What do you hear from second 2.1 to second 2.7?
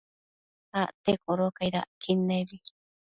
nebi